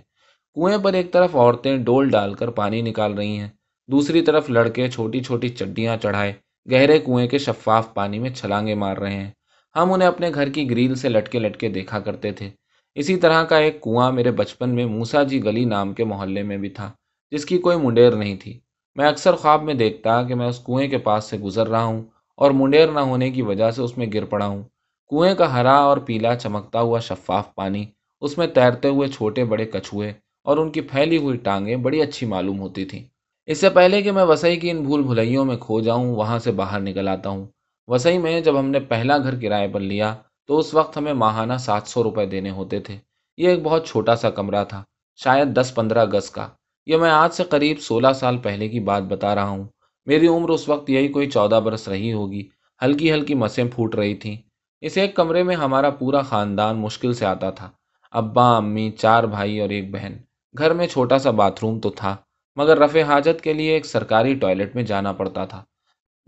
کنویں 0.56 0.78
پر 0.78 0.94
ایک 0.94 1.12
طرف 1.14 1.36
عورتیں 1.36 1.78
ڈول 1.78 2.10
ڈال 2.10 2.34
کر 2.34 2.50
پانی 2.50 2.82
نکال 2.82 3.14
رہی 3.14 3.38
ہیں، 3.38 3.50
دوسری 3.88 4.22
طرف 4.22 4.50
لڑکے 4.50 4.90
چھوٹی 4.90 5.20
چھوٹی 5.20 5.50
چڈیاں 5.50 5.98
چڑھائے، 5.98 6.34
گہرے 6.72 7.00
کنویں 7.00 7.28
کے 7.28 7.38
شفاف 7.38 7.94
پانی 7.94 8.20
میں 8.20 8.30
چھلانگے 8.30 8.76
مار 8.76 8.98
رہے 8.98 9.14
ہیں۔ 9.14 9.32
ہم 9.76 9.94
انہیں 9.94 10.08
اپنے 10.08 10.32
گھر 10.34 10.50
کی 10.50 10.70
گریل 10.70 10.96
سے 10.96 11.10
لٹکے 11.10 11.40
لٹکے 11.40 11.70
دیکھا 11.70 12.00
کرتے 12.00 12.32
تھے۔ 12.32 12.50
اسی 12.96 13.16
طرح 13.16 13.44
کا 13.44 13.58
ایک 13.58 13.82
کنواں 13.82 14.12
میرے 14.12 14.32
بچپن 14.32 14.70
میں 14.70 14.86
موسا 14.86 15.24
جی 15.24 15.44
گلی 15.44 15.66
نام 15.66 15.94
کے 15.94 16.04
محلے 16.04 16.44
میں 16.44 16.58
بھی 16.58 16.70
تھا، 16.70 16.92
جس 17.32 17.46
کی 17.46 17.58
کوئی 17.58 17.78
منڈیر 17.78 18.12
نہیں 18.12 18.38
تھی۔ 18.38 18.60
میں 18.96 19.08
اکثر 19.08 19.36
خواب 19.36 19.64
میں 19.64 19.74
دیکھتا 19.74 20.24
کہ 20.24 20.36
میں 20.36 20.48
اس 20.48 20.60
کنویں 20.60 20.88
کے 20.88 20.98
پاس 20.98 21.24
سے 21.24 21.38
گزر 21.38 21.68
رہا 21.68 21.84
ہوں۔ 21.84 22.04
اور 22.40 22.52
منڈیر 22.52 22.92
نہ 22.92 23.00
ہونے 23.00 23.32
کی 23.32 23.42
وجہ 23.42 23.72
سے 23.72 23.82
اس 23.82 23.98
میں 23.98 24.08
گر 24.14 24.26
پڑا 24.26 24.46
ہوں۔ 24.46 24.64
کنویں 25.10 25.36
کا 25.36 25.54
ہرا 25.54 25.76
اور 25.76 25.98
پیلا 25.98 26.36
چمکتا 26.36 26.82
ہوا 26.82 27.00
شفاف 27.00 27.56
پانی، 27.56 27.86
اس 28.22 28.38
میں 28.38 28.48
تیرتے 28.48 28.88
ہوئے 28.88 29.08
چھوٹے 29.08 29.44
بڑے 29.46 29.66
کچھوے 29.66 30.12
اور 30.44 30.58
ان 30.58 30.70
کی 30.72 30.82
پھیلی 30.82 31.18
ہوئی 31.18 31.38
ٹانگیں 31.38 31.76
بڑی 31.76 32.02
اچھی 32.02 32.28
معلوم 32.28 32.60
ہوتی 32.60 32.86
تھیں۔ 32.86 33.04
اس 33.46 33.62
سے 33.62 33.70
پہلے 33.70 34.02
کہ 34.02 34.12
میں 34.12 34.24
وسئی 34.24 34.58
کی 34.58 34.72
ان 34.72 34.84
بھول 34.84 35.04
بھلائیوں 35.04 35.46
میں 35.46 35.58
کھو 35.58 35.82
جاؤں، 35.82 36.16
وہاں 36.16 36.40
سے 36.40 36.52
باہر 36.52 36.80
نکل 36.80 37.08
آتا 37.08 37.30
ہوں۔ 37.30 37.46
وسئی 37.88 38.18
میں 38.18 38.42
جب 38.42 38.60
ہم 38.60 38.70
نے 38.70 38.80
پہلا 38.80 39.18
گھر 39.18 39.40
کرائے 39.42 39.68
پر 39.68 39.80
لیا، 39.80 40.16
تو 40.48 40.58
اس 40.58 40.74
وقت 40.74 40.98
ہمیں 40.98 41.14
ماہانہ 41.14 41.54
سات 41.60 41.88
سو 41.88 42.04
روپے 42.04 42.26
دینے 42.26 42.50
ہوتے 42.50 42.80
تھے۔ 42.80 42.98
یہ 43.38 43.48
ایک 43.48 43.64
بہت 43.64 43.88
چھوٹا 43.88 44.16
سا 44.16 44.30
کمرہ 44.30 44.64
تھا، 44.64 44.84
شاید 45.16 45.48
دس 45.56 45.72
پندرہ 45.76 46.06
گز 46.06 46.30
کا۔ 46.30 46.48
یہ 46.86 46.98
میں 46.98 47.10
آج 47.10 47.34
سے 47.34 47.44
قریب 47.44 47.80
سولہ 47.80 48.14
سال 48.16 48.38
پہلے 48.38 48.70
کی 48.70 48.80
بات 48.80 49.04
بتا 49.04 49.36
رہا 49.36 49.50
ہوں۔ 49.50 49.64
میری 50.06 50.28
عمر 50.28 50.50
اس 50.50 50.70
وقت 50.70 50.90
یہی 50.90 51.08
کوئی 51.08 51.30
چودہ 51.30 51.60
برس 51.64 51.88
رہی 51.88 52.14
ہوگی۔ 52.14 52.48
ہلکی 52.82 53.12
ہلکی 53.12 53.36
مسیں 53.36 53.64
پھوٹ 53.76 53.96
رہی 53.96 54.16
تھیں۔ 54.16 54.38
اس 54.82 54.98
ایک 54.98 55.16
کمرے 55.16 55.44
میں 55.44 55.56
ہمارا 55.56 55.90
پورا 55.90 56.22
خاندان 56.22 56.78
مشکل 56.78 57.14
سے 57.14 57.26
آتا 57.26 57.50
تھا۔ 57.50 57.72
ابا، 58.12 58.58
امی، 58.58 58.92
چار 58.92 59.24
بھائی 59.24 59.60
اور 59.60 59.70
ایک 59.70 59.92
بہن۔ 59.92 60.18
گھر 60.58 60.74
میں 60.74 60.88
چھوٹا 60.88 61.18
سا 61.18 61.32
باتھ 61.32 61.64
روم 61.64 61.80
تو 61.80 61.90
تھا، 61.90 62.16
مگر 62.56 62.78
رفع 62.78 63.02
حاجت 63.02 63.42
کے 63.42 63.54
لیے 63.54 63.72
ایک 63.72 63.86
سرکاری 63.86 64.34
ٹوائلٹ 64.36 64.76
میں 64.76 64.84
جانا 64.84 65.12
پڑتا 65.12 65.46
تھا، 65.46 65.64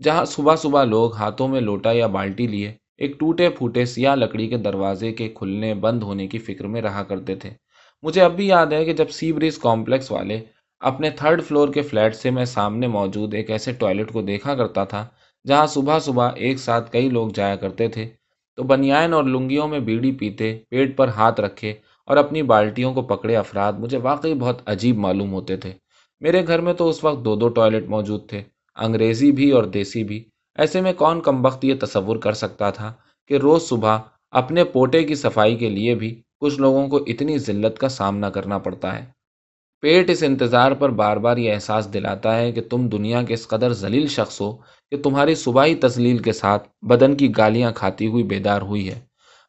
جہاں 0.02 0.24
صبح 0.24 0.56
صبح 0.56 0.84
لوگ 0.84 1.14
ہاتھوں 1.14 1.48
میں 1.48 1.60
لوٹا 1.60 1.92
یا 1.92 2.06
بالٹی 2.06 2.46
لیے 2.46 2.72
ایک 2.98 3.18
ٹوٹے 3.20 3.50
پھوٹے 3.50 3.84
سیاہ 3.84 4.14
لکڑی 4.14 4.48
کے 4.48 4.56
دروازے 4.56 5.12
کے 5.12 5.28
کھلنے 5.28 5.74
بند 5.74 6.02
ہونے 6.02 6.26
کی 6.26 6.38
فکر 6.38 6.66
میں 6.66 6.82
رہا 6.82 7.02
کرتے 7.02 7.34
تھے۔ 7.34 7.50
مجھے 8.02 8.22
اب 8.22 8.32
بھی 8.32 8.46
یاد 8.46 8.66
ہے 8.66 8.84
کہ 8.84 8.92
جب 8.92 9.10
سی 9.10 9.32
بریز 9.32 9.58
کمپلیکس 9.58 10.12
والے 10.12 10.40
اپنے 10.82 11.10
تھرڈ 11.10 11.42
فلور 11.42 11.68
کے 11.68 11.82
فلیٹ 11.82 12.14
سے 12.16 12.30
میں 12.30 12.44
سامنے 12.44 12.86
موجود 12.86 13.34
ایک 13.34 13.50
ایسے 13.50 13.72
ٹوائلٹ 13.72 14.12
کو 14.12 14.22
دیکھا 14.22 14.54
کرتا 14.54 14.84
تھا، 14.84 15.06
جہاں 15.46 15.66
صبح 15.66 15.98
صبح 15.98 16.30
ایک 16.34 16.58
ساتھ 16.58 16.92
کئی 16.92 17.08
لوگ 17.08 17.28
جایا 17.28 17.56
کرتے 17.56 17.88
تھے۔ 17.88 18.08
تو 18.56 18.62
بنیائن 18.62 19.12
اور 19.12 19.24
لنگیوں 19.24 19.68
میں 19.68 19.78
بیڑی 19.78 20.12
پیتے، 20.12 20.58
پیٹ 20.68 20.96
پر 20.96 21.08
ہاتھ 21.08 21.40
رکھے 21.40 21.74
اور 22.06 22.16
اپنی 22.16 22.42
بالٹیوں 22.42 22.94
کو 22.94 23.02
پکڑے 23.02 23.36
افراد 23.36 23.72
مجھے 23.72 23.98
واقعی 23.98 24.34
بہت 24.34 24.62
عجیب 24.66 24.98
معلوم 24.98 25.32
ہوتے 25.32 25.56
تھے۔ 25.56 25.72
میرے 26.20 26.46
گھر 26.46 26.60
میں 26.60 26.72
تو 26.72 26.88
اس 26.88 27.04
وقت 27.04 27.24
دو 27.24 27.36
دو 27.36 27.48
ٹوائلٹ 27.48 27.88
موجود 27.88 28.28
تھے، 28.28 28.42
انگریزی 28.76 29.32
بھی 29.32 29.50
اور 29.50 29.64
دیسی 29.64 30.04
بھی۔ 30.04 30.24
ایسے 30.58 30.80
میں 30.80 30.92
کون 30.92 31.20
کم 31.20 31.44
وقت 31.44 31.64
یہ 31.64 31.74
تصور 31.80 32.16
کر 32.16 32.32
سکتا 32.32 32.70
تھا 32.70 32.92
کہ 33.28 33.36
روز 33.36 33.62
صبح 33.62 33.98
اپنے 34.30 34.64
پوٹے 34.64 35.04
کی 35.04 35.14
صفائی 35.14 35.56
کے 35.56 35.70
لیے 35.70 35.94
بھی 35.94 36.22
کچھ 36.40 36.60
لوگوں 36.60 36.88
کو 36.88 36.96
اتنی 37.06 37.38
ذلت 37.38 37.78
کا 37.78 37.88
سامنا 37.88 38.30
کرنا 38.30 38.58
پڑتا 38.58 38.98
ہے؟ 38.98 39.21
پیٹ 39.82 40.10
اس 40.10 40.22
انتظار 40.22 40.72
پر 40.72 40.88
بار 40.88 41.16
بار 41.16 41.36
یہ 41.36 41.54
احساس 41.54 41.94
دلاتا 41.94 42.36
ہے 42.36 42.52
کہ 42.52 42.60
تم 42.70 42.88
دنیا 42.88 43.22
کے 43.22 43.34
اس 43.34 43.48
قدر 43.48 43.72
ذلیل 43.72 44.06
شخص 44.06 44.40
ہو 44.40 44.56
کہ 44.90 44.96
تمہاری 45.02 45.34
صبحی 45.34 45.74
تسلیل 45.74 46.18
کے 46.18 46.32
ساتھ 46.32 46.68
بدن 46.82 47.16
کی 47.16 47.32
گالیاں 47.36 47.72
کھاتی 47.72 48.06
ہوئی 48.06 48.24
بیدار 48.24 48.62
ہوئی 48.62 48.88
ہے۔ 48.88 49.00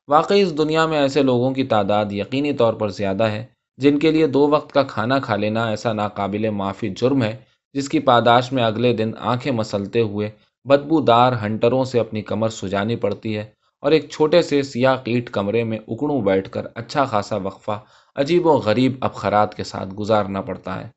واقعی 0.08 0.42
اس 0.42 0.58
دنیا 0.58 0.86
میں 0.86 1.00
ایسے 1.00 1.22
لوگوں 1.24 1.52
کی 1.52 1.64
تعداد 1.64 2.06
یقینی 2.12 2.54
طور 2.54 2.74
پر 2.74 2.90
زیادہ 2.90 3.24
ہے 3.24 3.46
جن 3.78 4.00
کے 4.00 4.12
لیے 4.12 4.28
دو 4.28 4.48
وقت 4.50 4.72
کا 4.72 4.84
کھانا 4.84 5.20
کھا 5.20 5.36
لینا 5.36 5.66
ایسا 5.70 5.94
ناقابل 5.94 6.50
معافی 6.50 6.90
جرم 6.90 7.24
ہے 7.24 7.38
جس 7.74 7.90
کی 7.90 8.00
پاداش 8.00 8.52
میں 8.52 8.64
اگلے 8.64 8.94
دن 8.94 9.12
آنکھیں 9.20 9.52
مسلتے 9.52 10.02
ہوئے 10.02 10.30
بدبو 10.66 11.02
دار 11.02 11.34
ہنٹروں 11.42 11.84
سے 11.84 12.00
اپنی 12.00 12.22
کمر 12.22 12.50
سجانی 12.50 12.96
پڑتی 12.96 13.38
ہے 13.38 13.46
اور 13.84 13.92
ایک 13.92 14.10
چھوٹے 14.10 14.42
سے 14.42 14.62
سیاہ 14.62 14.96
کیٹ 15.04 15.30
کمرے 15.30 15.64
میں 15.64 15.78
اکڑوں 15.88 16.22
بیٹھ 16.22 16.50
کر 16.50 16.68
اچھا 16.76 17.06
خاصا 17.06 17.36
وقفہ 17.36 17.80
عجیب 18.16 18.48
و 18.48 18.58
غریب 18.58 18.94
ابخرات 19.02 19.56
کے 19.56 19.64
ساتھ 19.64 19.94
گزارنا 19.96 20.42
پڑتا 20.42 20.80
ہے۔ 20.82 20.90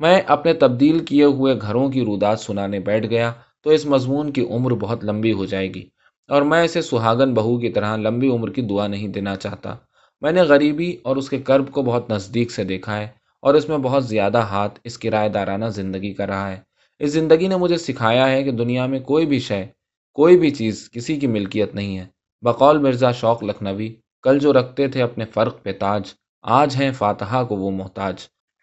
میں 0.00 0.20
اپنے 0.26 0.52
تبدیل 0.54 1.04
کیے 1.04 1.24
ہوئے 1.24 1.54
گھروں 1.60 1.88
کی 1.88 2.04
رودات 2.04 2.40
سنانے 2.40 2.80
بیٹھ 2.80 3.06
گیا 3.06 3.32
تو 3.62 3.70
اس 3.70 3.86
مضمون 3.86 4.32
کی 4.32 4.46
عمر 4.46 4.74
بہت 4.74 5.04
لمبی 5.04 5.32
ہو 5.32 5.44
جائے 5.44 5.74
گی 5.74 5.88
اور 6.28 6.42
میں 6.42 6.62
اسے 6.64 6.82
سہاگن 6.82 7.34
بہو 7.34 7.58
کی 7.58 7.68
طرح 7.68 7.96
لمبی 7.96 8.28
عمر 8.28 8.50
کی 8.50 8.62
دعا 8.62 8.86
نہیں 8.86 9.08
دینا 9.08 9.36
چاہتا۔ 9.36 9.74
میں 10.20 10.32
نے 10.32 10.42
غریبی 10.42 10.96
اور 11.02 11.16
اس 11.16 11.30
کے 11.30 11.38
کرب 11.38 11.70
کو 11.70 11.82
بہت 11.82 12.10
نزدیک 12.10 12.50
سے 12.50 12.64
دیکھا 12.64 12.96
ہے 12.96 13.08
اور 13.42 13.54
اس 13.54 13.68
میں 13.68 13.78
بہت 13.78 14.04
زیادہ 14.06 14.38
ہاتھ 14.38 14.80
اس 14.84 14.98
کرایہ 14.98 15.28
دارانہ 15.28 15.64
زندگی 15.64 16.12
کا 16.14 16.26
رہا 16.26 16.50
ہے۔ 16.50 16.60
اس 16.98 17.10
زندگی 17.10 17.48
نے 17.48 17.56
مجھے 17.56 17.76
سکھایا 17.76 18.30
ہے 18.30 18.44
کہ 18.44 18.50
دنیا 18.50 18.86
میں 18.86 19.00
کوئی 19.00 19.26
بھی 19.26 19.38
شے، 19.38 19.64
کوئی 20.12 20.36
بھی 20.36 20.50
چیز 20.50 20.90
کسی 20.90 21.16
کی 21.16 21.26
ملکیت 21.26 21.74
نہیں 21.74 21.98
ہے۔ 21.98 22.06
بقول 22.42 22.78
مرزا 22.78 23.12
شوق 23.12 23.42
لکھنوی، 23.42 23.94
کل 24.22 24.38
جو 24.38 24.52
رکھتے 24.52 24.88
تھے 24.88 25.02
اپنے 25.02 25.24
فرق 25.24 25.62
پہ 25.62 25.72
تاج 25.72 26.02
آج 26.42 26.76
ہیں 26.80 26.92
فاتحہ 26.92 27.44
کو 27.44 27.56
وہ 27.56 27.70
محتاج۔ 27.70 28.14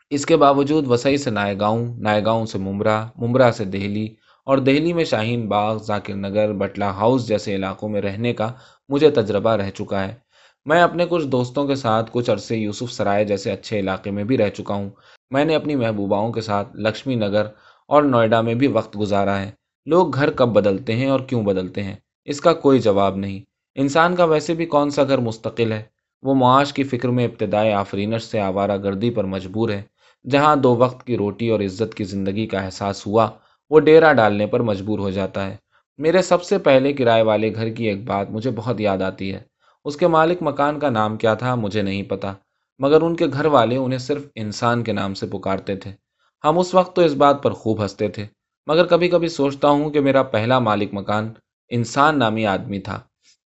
اس 0.10 0.26
کے 0.26 0.38
باوجود 0.38 0.88
وسعی 0.88 1.18
سے 1.18 1.30
نائے 1.30 1.60
گاؤں 1.60 1.98
نائے 1.98 2.26
گاؤں 2.26 2.46
سے 2.46 2.58
ممرا 2.58 3.06
ممرا 3.16 3.52
سے 3.52 3.66
دہلی 3.66 4.08
اور 4.46 4.58
دہلی 4.58 4.94
میں 4.94 5.04
شاہین 5.04 5.48
باغ، 5.48 5.78
ذاکر 5.84 6.14
نگر، 6.14 6.54
بٹلہ 6.54 6.86
ہاؤس 6.86 7.28
جیسے 7.28 7.56
علاقوں 7.56 7.90
میں 7.90 8.02
رہنے 8.02 8.34
کا 8.34 8.52
مجھے 8.90 9.10
تجربہ 9.10 9.50
رہ 9.50 9.70
چکا 9.72 10.08
ہے۔ 10.08 10.16
میں 10.66 10.82
اپنے 10.82 11.06
کچھ 11.10 11.28
دوستوں 11.28 11.68
کے 11.68 11.76
ساتھ 11.76 12.10
کچھ 12.14 12.30
عرصے 12.30 12.58
یوسف 12.58 12.92
سرائے 12.92 13.26
جیسے 13.26 13.52
اچھے 13.52 13.80
علاقے 13.80 14.12
میں 14.12 14.24
بھی 14.24 14.38
رہ 14.38 14.50
چکا 14.50 14.74
ہوں۔ 14.74 14.90
میں 15.32 15.46
نے 15.46 15.56
اپنی 15.56 15.76
محبوباؤں 15.76 16.32
کے 16.32 16.42
ساتھ 16.42 16.76
لکشمی 16.76 17.16
نگر 17.16 17.46
اور 17.88 18.04
نوئیڈا 18.04 18.42
میں 18.42 18.54
بھی 18.54 18.68
وقت 18.68 19.00
گزارا 19.00 19.42
ہے۔ 19.42 19.52
لوگ 19.86 20.16
گھر 20.16 20.32
کب 20.32 20.50
بدلتے 20.50 20.96
ہیں 20.96 21.10
اور 21.10 21.20
کیوں 21.20 21.44
بدلتے 21.44 21.84
ہیں؟ 21.84 21.96
اس 22.26 22.42
کا 22.42 22.54
کوئی 22.54 22.80
جواب 22.80 23.16
نہیں۔ 23.16 23.40
انسان 23.76 24.16
کا 24.16 24.24
ویسے 24.24 24.54
بھی 24.54 24.66
کون 24.66 24.90
سا 24.90 25.04
گھر 25.04 25.18
مستقل 25.18 25.72
ہے؟ 25.72 25.84
وہ 26.22 26.34
معاش 26.34 26.74
کی 26.74 26.84
فکر 26.84 27.10
میں 27.10 27.26
ابتدائے 27.26 27.74
آفرینش 27.74 28.24
سے 28.24 28.40
آوارہ 28.40 28.78
گردی 28.78 29.10
پر 29.10 29.24
مجبور 29.24 29.70
ہے۔ 29.70 29.82
جہاں 30.30 30.56
دو 30.56 30.76
وقت 30.76 31.08
کی 31.08 31.18
روٹی 31.18 31.50
اور 31.50 31.60
عزت 31.60 31.94
کی 31.94 32.04
زندگی 32.04 32.48
کا 32.48 32.60
احساس 32.60 33.08
ہوا، 33.08 33.30
وہ 33.70 33.80
ڈیرا 33.80 34.14
ڈالنے 34.14 34.48
پر 34.48 34.60
مجبور 34.60 35.00
ہو 35.00 35.10
جاتا 35.10 35.48
ہے۔ 35.48 35.56
میرے 35.98 36.22
سب 36.22 36.44
سے 36.44 36.58
پہلے 36.58 36.94
کرائے 36.94 37.24
والے 37.24 37.56
گھر 37.56 37.70
کی 37.70 37.86
ایک 37.86 38.04
بات 38.06 38.32
مجھے 38.32 38.52
بہت 38.56 38.82
یاد 38.82 39.02
آتی 39.02 39.34
ہے۔ 39.34 39.40
اس 39.86 39.96
کے 39.96 40.08
مالک 40.08 40.38
مکان 40.42 40.80
کا 40.80 40.90
نام 40.90 41.18
کیا 41.18 41.34
تھا 41.34 41.56
مجھے 41.56 41.82
نہیں 41.82 42.04
پتا، 42.04 42.34
مگر 42.80 43.02
ان 43.02 43.16
کے 43.16 43.26
گھر 43.34 43.46
والے 43.46 43.76
انہیں 43.76 44.00
صرف 44.00 44.28
انسان 44.36 44.84
کے 44.84 44.94
نام 44.94 45.14
سے 45.14 45.28
پکارتے 45.28 45.76
تھے۔ 45.76 45.92
ہم 46.44 46.60
اس 46.60 46.74
وقت 46.74 46.96
تو 46.96 47.02
اس 47.02 47.14
بات 47.14 47.44
پر 47.44 47.52
خوب 47.52 47.84
ہنستے 47.84 48.08
تھے، 48.08 48.26
مگر 48.68 48.86
کبھی 48.86 49.10
کبھی 49.10 49.28
سوچتا 49.28 49.70
ہوں 49.70 49.90
کہ 49.90 50.00
میرا 50.00 50.24
پہلا 50.24 50.60
مالک 50.60 50.90
مکان 50.94 51.34
انسان 51.70 52.20
نامی 52.20 52.46
آدمی 52.46 52.80
تھا۔ 52.80 53.00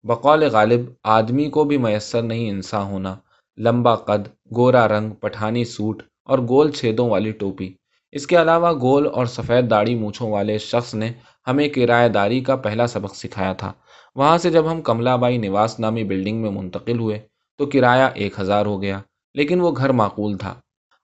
بقول 0.04 0.44
غالب، 0.44 0.82
آدمی 1.04 1.50
کو 1.50 1.64
بھی 1.64 1.78
میسر 1.78 2.22
نہیں 2.22 2.50
انسان 2.50 2.86
ہونا۔ 2.92 3.16
لمبا 3.58 3.96
قد، 3.96 4.28
گورا 4.56 4.88
رنگ، 4.88 5.12
پٹھانی 5.12 5.66
سوٹ 5.66 6.04
اور 6.24 6.40
گول 6.40 6.72
چھیدوں 6.72 7.10
والی 7.10 7.32
ٹوپی۔ 7.32 7.74
اس 8.12 8.28
کے 8.28 8.42
علاوہ 8.42 8.72
گول 8.74 9.08
اور 9.08 9.26
سفید 9.26 9.70
داڑھی 9.70 9.96
مونچھوں 9.96 10.32
والے 10.32 10.58
شخص 10.58 10.94
نے 10.96 11.12
ہمیں 11.48 11.68
کرایہ 11.70 12.10
داری 12.10 12.40
کا 12.42 12.56
پہلا 12.56 12.88
سبق 12.88 13.16
سکھایا 13.16 13.54
تھا۔ 13.54 13.72
وہاں 14.16 14.38
سے 14.38 14.50
جب 14.52 14.72
ہم 14.72 14.82
کملا 14.82 15.16
بائی 15.16 15.38
نواس 15.38 15.80
نامی 15.80 16.04
بلڈنگ 16.04 16.42
میں 16.42 16.50
منتقل 16.50 17.00
ہوئے 17.00 17.20
تو 17.58 17.66
کرایہ 17.66 18.10
ایک 18.14 18.40
ہزار 18.40 18.66
ہو 18.66 18.82
گیا، 18.82 19.00
لیکن 19.36 19.62
وہ 19.62 19.72
گھر 19.78 19.90
معقول 19.90 20.38
تھا۔ 20.38 20.54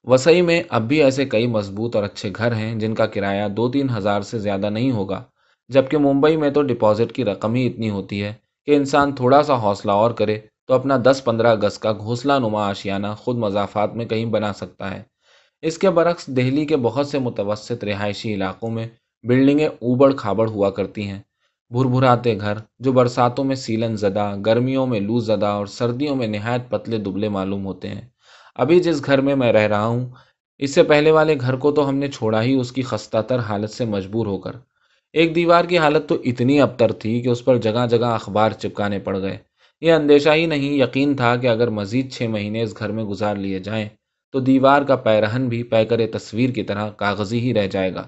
وسئی 0.03 0.41
میں 0.41 0.63
اب 0.69 0.81
بھی 0.81 1.03
ایسے 1.03 1.25
کئی 1.25 1.47
مضبوط 1.47 1.95
اور 1.95 2.03
اچھے 2.03 2.31
گھر 2.35 2.53
ہیں 2.53 2.75
جن 2.75 2.95
کا 2.95 3.05
کرایہ 3.05 3.47
دو 3.47 3.69
تین 3.71 3.89
ہزار 3.97 4.21
سے 4.21 4.39
زیادہ 4.39 4.69
نہیں 4.69 4.91
ہوگا، 4.91 5.23
جبکہ 5.69 5.97
ممبئی 5.97 6.37
میں 6.37 6.49
تو 6.49 6.61
ڈپازٹ 6.61 7.11
کی 7.11 7.25
رقم 7.25 7.53
ہی 7.53 7.67
اتنی 7.67 7.89
ہوتی 7.89 8.23
ہے۔ 8.23 8.33
کہ 8.67 8.75
انسان 8.75 9.15
تھوڑا 9.15 9.43
سا 9.43 9.55
حوصلہ 9.55 9.91
اور 9.91 10.11
کرے 10.11 10.39
تو 10.67 10.73
اپنا 10.73 10.97
دس 11.03 11.21
پندرہ 11.23 11.55
گز 11.55 11.77
کا 11.77 11.93
گھونسلہ 11.93 12.33
نما 12.33 12.69
آشیانہ 12.69 13.07
خود 13.17 13.37
مضافات 13.37 13.95
میں 13.95 14.05
کہیں 14.05 14.25
بنا 14.25 14.53
سکتا 14.53 14.91
ہے۔ 14.91 15.03
اس 15.61 15.77
کے 15.77 15.89
برعکس 15.89 16.27
دہلی 16.27 16.65
کے 16.65 16.77
بہت 16.77 17.07
سے 17.07 17.19
متوسط 17.19 17.83
رہائشی 17.83 18.33
علاقوں 18.33 18.69
میں 18.69 18.87
بلڈنگیں 19.23 19.67
اوبڑ 19.67 20.13
کھابڑ 20.13 20.49
ہوا 20.49 20.69
کرتی 20.69 21.07
ہیں۔ 21.07 21.21
بھر 21.69 21.85
بھراتے 21.85 22.39
گھر 22.39 22.53
جو 22.79 22.91
برساتوں 22.91 23.43
میں 23.43 23.55
سیلن 23.55 23.95
زدہ، 23.95 24.35
گرمیوں 24.45 24.87
میں 24.87 24.99
لو 24.99 25.19
زدہ 25.19 25.45
اور 25.45 25.65
سردیوں 25.65 26.15
میں 26.15 26.27
نہایت 26.27 26.69
پتلے 26.69 26.97
دبلے 26.97 27.29
معلوم 27.29 27.65
ہوتے 27.65 27.87
ہیں۔ 27.87 28.01
ابھی 28.55 28.79
جس 28.79 29.05
گھر 29.05 29.21
میں 29.21 29.35
میں 29.35 29.53
رہ 29.53 29.67
رہا 29.67 29.85
ہوں، 29.85 30.09
اس 30.57 30.75
سے 30.75 30.83
پہلے 30.83 31.11
والے 31.11 31.35
گھر 31.41 31.55
کو 31.55 31.71
تو 31.71 31.89
ہم 31.89 31.95
نے 31.95 32.07
چھوڑا 32.07 32.43
ہی، 32.43 32.53
اس 32.53 32.71
کی 32.71 32.81
خستہ 32.81 33.17
تر 33.27 33.39
حالت 33.39 33.69
سے 33.69 33.85
مجبور 33.85 34.25
ہو 34.25 34.37
کر۔ 34.37 34.51
ایک 35.13 35.35
دیوار 35.35 35.65
کی 35.65 35.77
حالت 35.77 36.09
تو 36.09 36.17
اتنی 36.25 36.61
ابتر 36.61 36.91
تھی 36.91 37.21
کہ 37.21 37.29
اس 37.29 37.45
پر 37.45 37.57
جگہ 37.57 37.85
جگہ 37.89 38.05
اخبار 38.05 38.51
چپکانے 38.51 38.99
پڑ 38.99 39.19
گئے۔ 39.19 39.37
یہ 39.81 39.91
اندیشہ 39.93 40.29
ہی 40.29 40.45
نہیں، 40.45 40.73
یقین 40.73 41.15
تھا 41.15 41.35
کہ 41.35 41.47
اگر 41.47 41.67
مزید 41.67 42.11
چھ 42.11 42.23
مہینے 42.23 42.63
اس 42.63 42.77
گھر 42.79 42.91
میں 42.91 43.03
گزار 43.03 43.35
لیے 43.35 43.59
جائیں 43.59 43.89
تو 44.31 44.39
دیوار 44.39 44.81
کا 44.81 44.95
پیرہن 44.95 45.47
بھی 45.47 45.63
پیکر 45.63 45.99
تصویر 46.13 46.49
کی 46.49 46.63
طرح 46.63 46.89
کاغذی 46.89 47.39
ہی 47.39 47.53
رہ 47.53 47.67
جائے 47.67 47.93
گا۔ 47.93 48.07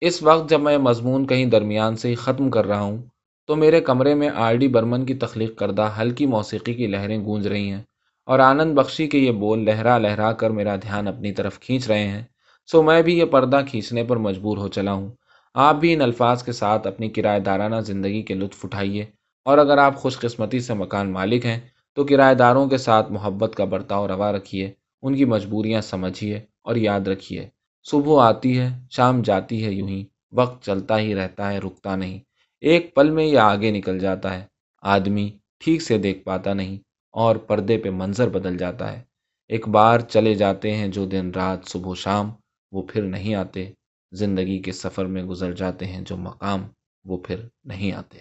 اس 0.00 0.22
وقت 0.22 0.50
جب 0.50 0.60
میں 0.60 0.78
مضمون 0.78 1.26
کہیں 1.26 1.46
درمیان 1.46 1.96
سے 1.96 2.08
ہی 2.08 2.14
ختم 2.14 2.50
کر 2.50 2.66
رہا 2.66 2.80
ہوں 2.80 3.02
تو 3.46 3.56
میرے 3.56 3.80
کمرے 3.80 4.14
میں 4.14 4.28
آر 4.34 4.54
ڈی 4.54 4.68
برمن 4.68 5.06
کی 5.06 5.14
تخلیق 5.14 5.58
کردہ 5.58 5.90
ہلکی 6.00 6.26
موسیقی 6.26 6.74
کی 6.74 6.86
لہریں 6.86 7.24
گونج 7.24 7.46
رہی 7.46 7.70
ہیں 7.70 7.82
اور 8.26 8.38
آنند 8.38 8.74
بخشی 8.74 9.06
کے 9.06 9.18
یہ 9.18 9.32
بول 9.32 9.64
لہرا 9.64 9.98
لہرا 9.98 10.32
کر 10.32 10.50
میرا 10.50 10.76
دھیان 10.76 11.08
اپنی 11.08 11.32
طرف 11.32 11.60
کھینچ 11.60 11.88
رہے 11.88 12.08
ہیں۔ 12.08 12.22
سو 12.66 12.82
میں 12.82 13.02
بھی 13.02 13.18
یہ 13.18 13.24
پردہ 13.24 13.60
کھینچنے 13.70 14.04
پر 14.04 14.16
مجبور 14.16 14.58
ہو 14.58 14.68
چلا 14.68 14.92
ہوں۔ 14.92 15.10
آپ 15.58 15.74
بھی 15.74 15.92
ان 15.92 16.00
الفاظ 16.00 16.42
کے 16.42 16.52
ساتھ 16.52 16.86
اپنی 16.86 17.08
کرایہ 17.08 17.40
دارانہ 17.40 17.76
زندگی 17.80 18.22
کے 18.22 18.34
لطف 18.34 18.64
اٹھائیے 18.64 19.06
اور 19.44 19.58
اگر 19.58 19.78
آپ 19.78 19.96
خوش 19.96 20.18
قسمتی 20.18 20.60
سے 20.60 20.74
مکان 20.74 21.12
مالک 21.12 21.46
ہیں 21.46 21.60
تو 21.96 22.04
کرایہ 22.04 22.34
داروں 22.34 22.68
کے 22.68 22.78
ساتھ 22.78 23.12
محبت 23.12 23.54
کا 23.56 23.64
برتاؤ 23.64 24.08
روا 24.08 24.32
رکھیے، 24.32 24.72
ان 25.02 25.16
کی 25.16 25.24
مجبوریاں 25.24 25.80
سمجھیے 25.80 26.40
اور 26.62 26.76
یاد 26.76 27.08
رکھیے، 27.08 27.48
صبح 27.86 28.28
آتی 28.28 28.58
ہے، 28.58 28.68
شام 28.90 29.22
جاتی 29.22 29.64
ہے 29.64 29.72
یوں 29.72 29.88
ہی، 29.88 30.04
وقت 30.32 30.64
چلتا 30.64 30.98
ہی 30.98 31.14
رہتا 31.14 31.52
ہے، 31.52 31.58
رکتا 31.58 31.96
نہیں۔ 31.96 32.18
ایک 32.60 32.94
پل 32.94 33.10
میں 33.10 33.24
یہ 33.24 33.38
آگے 33.38 33.70
نکل 33.70 33.98
جاتا 33.98 34.34
ہے، 34.34 34.44
آدمی 34.82 35.30
ٹھیک 35.58 35.82
سے 35.82 35.98
دیکھ 35.98 36.24
پاتا 36.24 36.54
نہیں 36.54 36.78
اور 37.14 37.36
پردے 37.36 37.78
پہ 37.78 37.90
منظر 37.90 38.28
بدل 38.28 38.56
جاتا 38.56 38.92
ہے۔ 38.92 39.02
ایک 39.48 39.68
بار 39.68 40.00
چلے 40.00 40.34
جاتے 40.34 40.74
ہیں 40.74 40.88
جو 40.88 41.06
دن 41.06 41.30
رات، 41.30 41.66
صبح 41.66 41.90
و 41.90 41.94
شام، 41.94 42.30
وہ 42.72 42.82
پھر 42.82 43.02
نہیں 43.02 43.34
آتے۔ 43.34 43.70
زندگی 44.12 44.58
کے 44.62 44.72
سفر 44.72 45.06
میں 45.06 45.22
گزر 45.22 45.52
جاتے 45.52 45.86
ہیں 45.86 46.00
جو 46.00 46.16
مقام 46.16 46.62
وہ 47.04 47.18
پھر 47.18 47.48
نہیں 47.64 47.92
آتے۔ 47.92 48.18